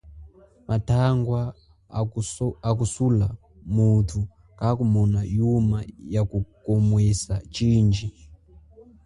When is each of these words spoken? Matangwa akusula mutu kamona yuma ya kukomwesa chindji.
Matangwa 0.67 1.41
akusula 2.69 3.27
mutu 3.75 4.19
kamona 4.59 5.19
yuma 5.35 5.77
ya 6.13 6.21
kukomwesa 6.29 7.35
chindji. 7.53 8.07